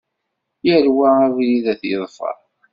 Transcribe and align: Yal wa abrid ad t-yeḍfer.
Yal 0.67 0.85
wa 0.97 1.07
abrid 1.25 1.65
ad 1.73 1.77
t-yeḍfer. 1.79 2.37